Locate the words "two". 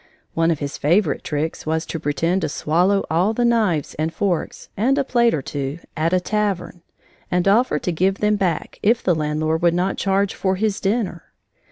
5.43-5.77